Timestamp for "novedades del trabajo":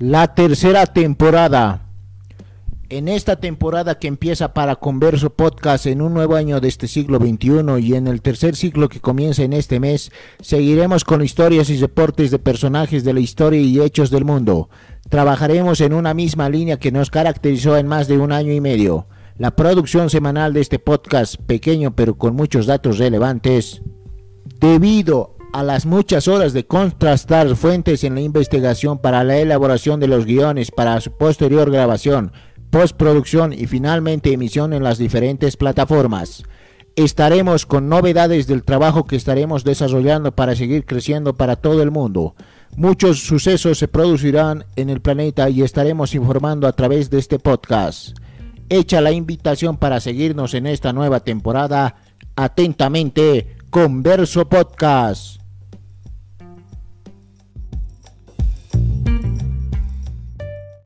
37.88-39.04